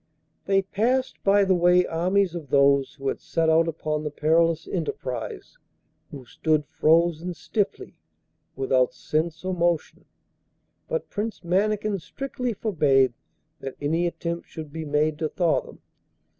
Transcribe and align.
They 0.47 0.63
passed 0.63 1.23
by 1.23 1.45
the 1.45 1.53
way 1.53 1.85
armies 1.85 2.33
of 2.33 2.49
those 2.49 2.95
who 2.95 3.07
had 3.07 3.19
set 3.21 3.51
out 3.51 3.67
upon 3.67 4.03
the 4.03 4.09
perilous 4.09 4.67
enterprise, 4.67 5.59
who 6.09 6.25
stood 6.25 6.65
frozen 6.65 7.35
stiffly, 7.35 7.93
without 8.55 8.95
sense 8.95 9.45
or 9.45 9.53
motion; 9.53 10.05
but 10.87 11.11
Prince 11.11 11.43
Mannikin 11.43 11.99
strictly 11.99 12.51
forbade 12.53 13.13
that 13.59 13.75
any 13.79 14.07
attempt 14.07 14.47
should 14.47 14.73
be 14.73 14.85
made 14.85 15.19
to 15.19 15.29
thaw 15.29 15.61
them. 15.61 15.83